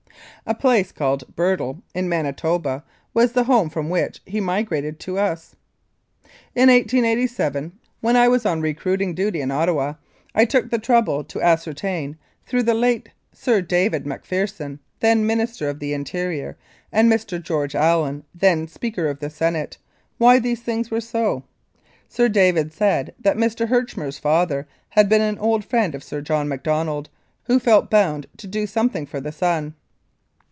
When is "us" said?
5.19-5.55